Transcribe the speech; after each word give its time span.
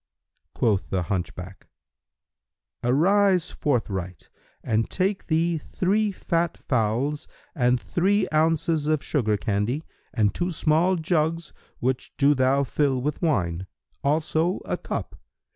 Quoth 0.55 0.89
the 0.89 1.03
hunchback, 1.03 1.67
"Arise 2.83 3.51
forthright 3.51 4.29
and 4.63 4.89
take 4.89 5.27
thee 5.27 5.59
three 5.59 6.11
fat 6.11 6.57
fowls 6.57 7.27
and 7.53 7.79
three 7.79 8.27
ounces[FN#314] 8.33 8.93
of 8.93 9.03
sugar 9.03 9.37
candy 9.37 9.83
and 10.11 10.33
two 10.33 10.49
small 10.49 10.95
jugs 10.95 11.53
which 11.77 12.17
do 12.17 12.33
thou 12.33 12.63
fill 12.63 12.99
with 12.99 13.21
wine; 13.21 13.67
also 14.03 14.59
a 14.65 14.75
cup. 14.75 15.19